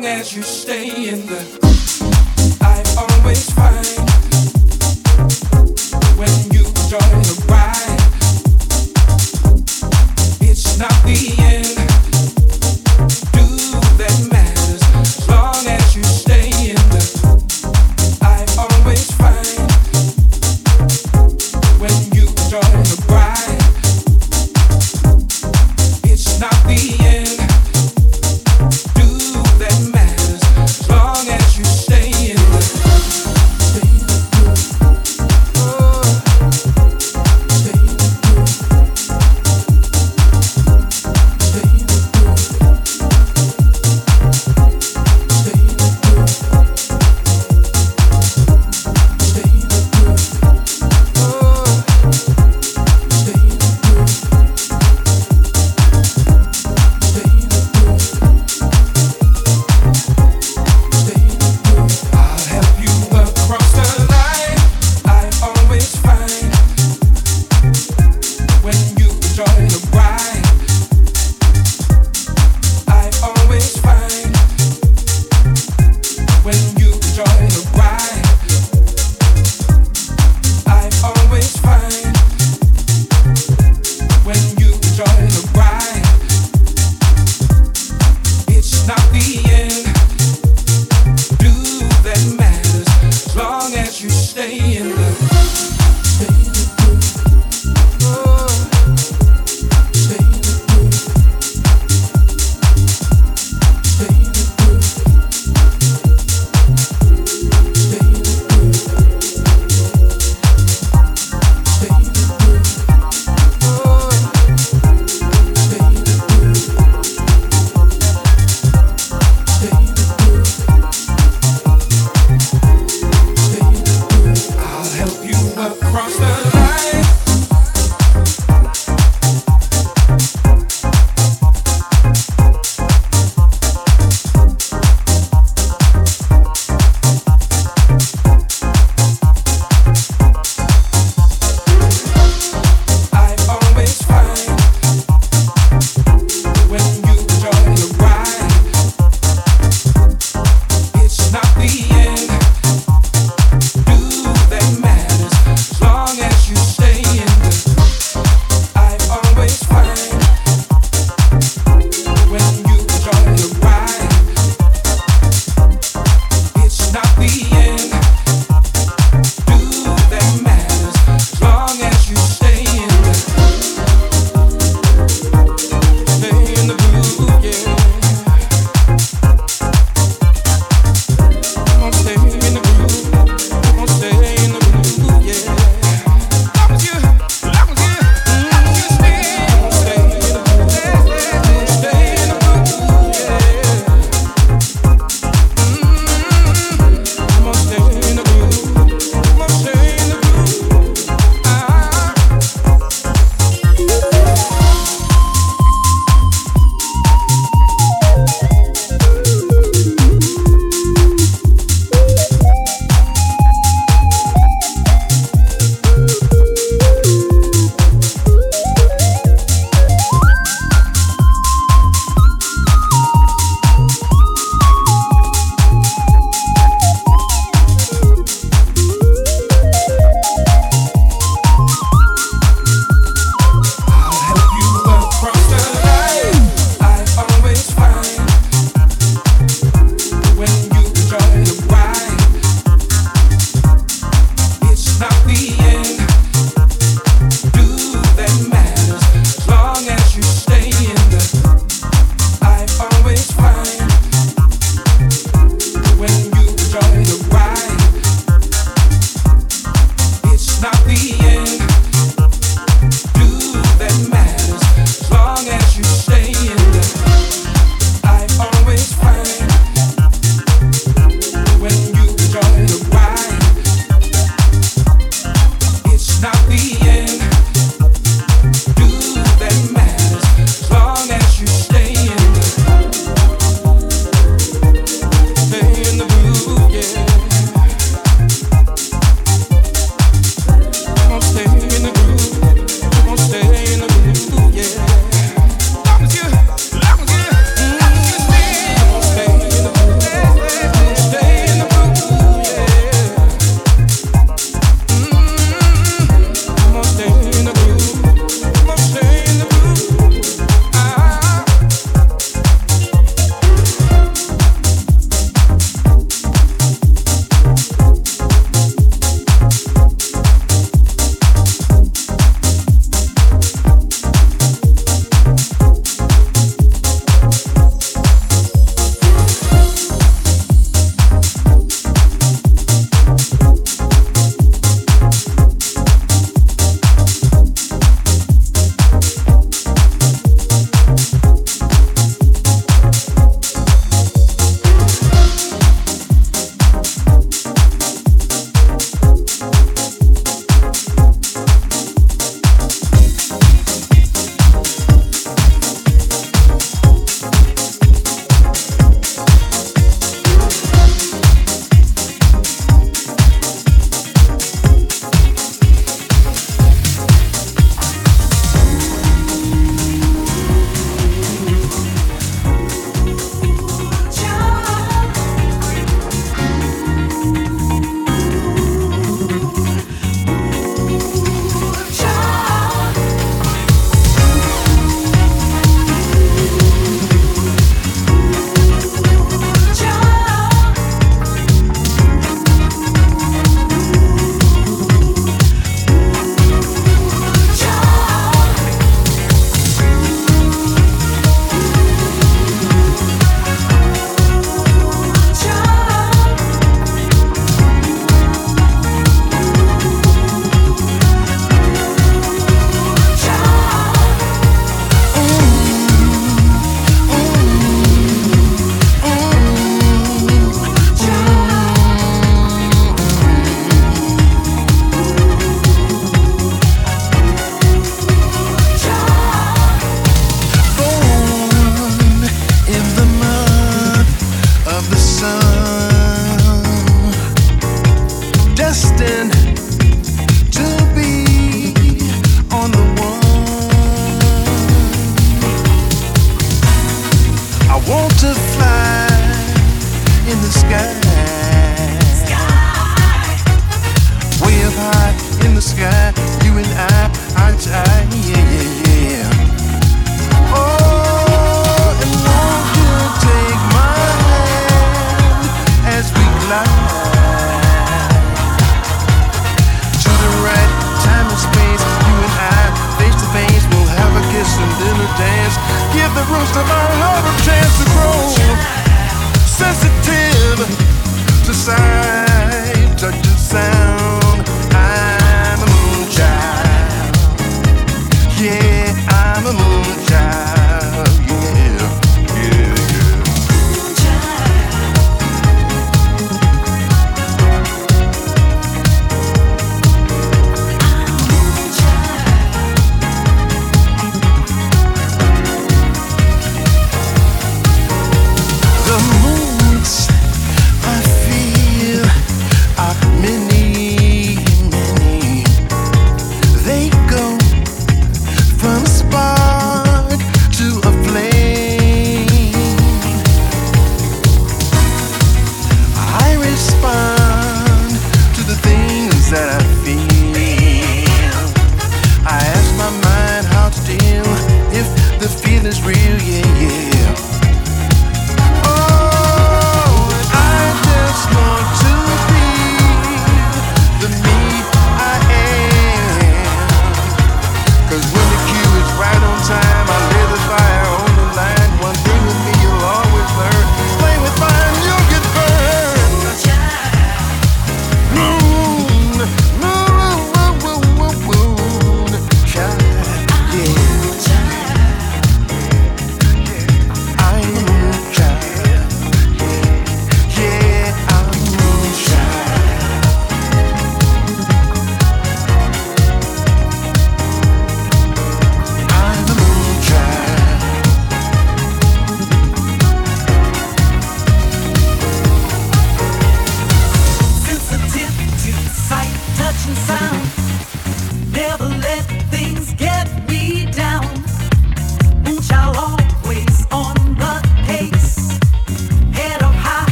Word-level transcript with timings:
long 0.00 0.06
as 0.06 0.34
you 0.34 0.42
stay 0.42 1.10
in 1.10 1.26
the, 1.26 2.58
I 2.62 2.82
always 2.96 3.50
find. 3.50 3.99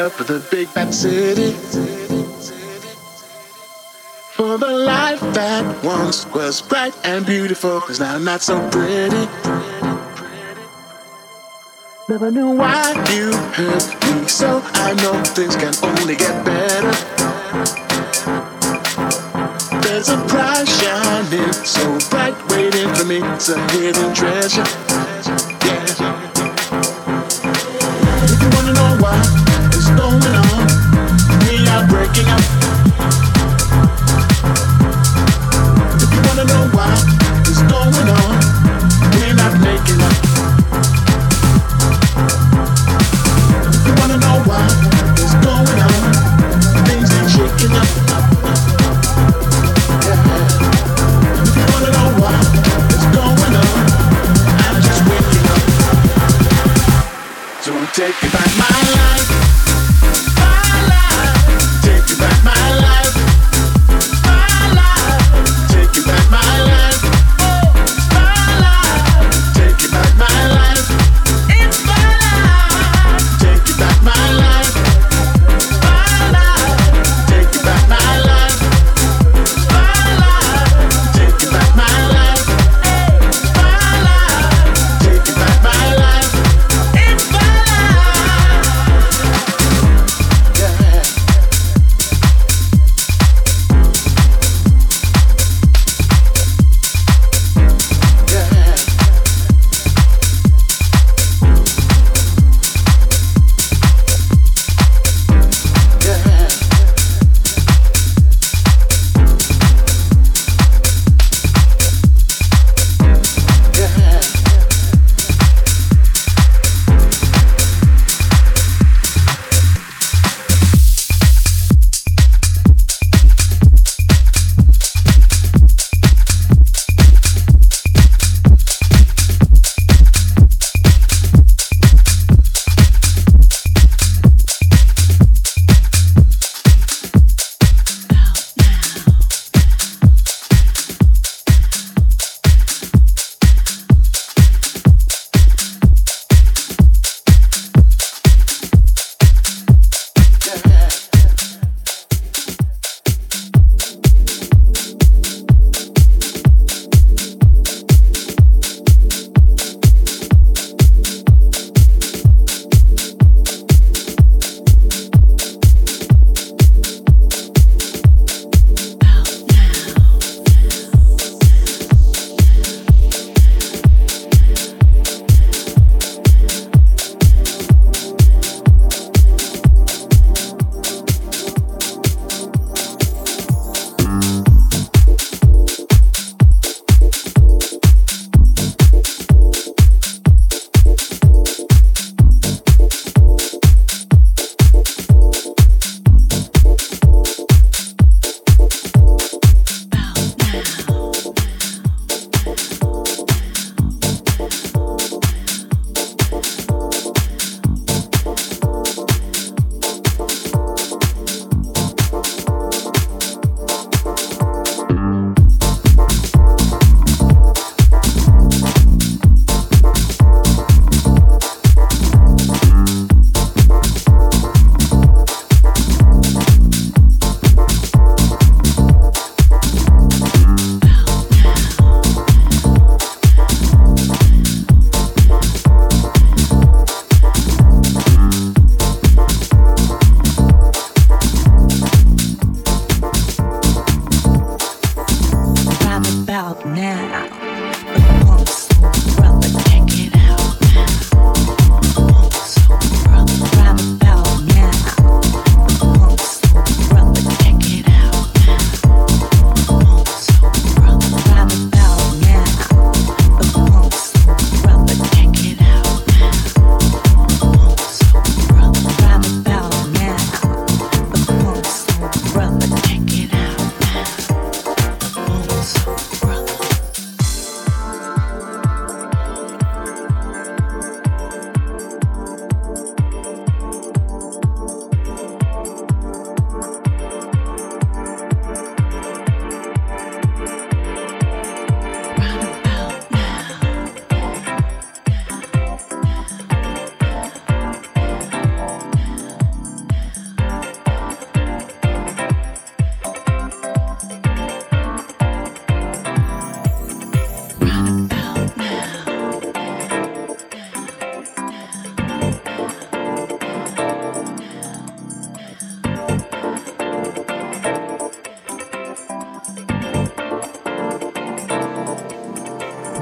up 0.00 0.12
for 0.12 0.24
the 0.24 0.38
big 0.50 0.72
bad 0.72 0.94
city. 0.94 1.52
For 4.32 4.56
the 4.56 4.72
life 4.72 5.20
that 5.34 5.84
once 5.84 6.26
was 6.32 6.62
bright 6.62 6.94
and 7.04 7.26
beautiful 7.26 7.82
is 7.90 8.00
now 8.00 8.16
not 8.18 8.40
so 8.40 8.56
pretty. 8.70 9.28
Never 12.08 12.30
knew 12.30 12.50
why 12.50 12.92
you 13.12 13.32
hurt 13.56 13.86
me, 14.04 14.26
so 14.26 14.62
I 14.86 14.94
know 15.02 15.22
things 15.22 15.56
can 15.56 15.74
only 15.82 16.16
get 16.16 16.44
better. 16.44 16.92
There's 19.82 20.08
a 20.08 20.18
prize 20.28 20.68
shining 20.80 21.52
so 21.52 21.98
bright 22.08 22.38
waiting 22.48 22.88
for 22.94 23.04
me, 23.04 23.20
it's 23.34 23.50
a 23.50 23.58
hidden 23.72 24.14
treasure. 24.14 25.59
If 32.12 32.26
you 36.12 36.20
wanna 36.26 36.44
know 36.44 36.68
why 36.72 36.92
it's 37.46 37.62
going 37.62 38.08
on, 38.08 38.34
we're 39.14 39.34
not 39.34 39.60
making 39.60 40.02
up. 40.02 40.29